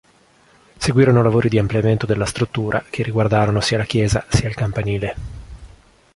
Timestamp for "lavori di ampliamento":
1.21-2.07